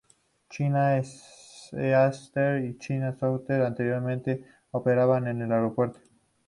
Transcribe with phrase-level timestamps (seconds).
[0.49, 5.99] China Eastern y China Southern anteriormente operaban en el aeropuerto.